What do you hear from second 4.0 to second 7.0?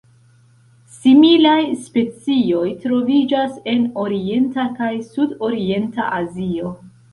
Orienta kaj Sudorienta Azio.